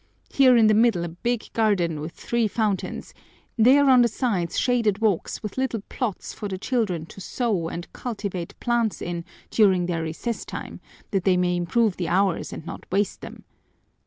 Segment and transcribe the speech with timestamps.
[0.33, 3.13] Here in the middle a big garden with three fountains,
[3.55, 7.93] there on the sides shaded walks with little plots for the children to sow and
[7.93, 10.79] cultivate plants in during their recess time,
[11.11, 13.43] that they may improve the hours and not waste them.